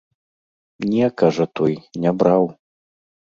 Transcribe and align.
Не, 0.93 1.09
кажа 1.23 1.47
той, 1.59 1.73
не 2.07 2.15
браў. 2.23 2.49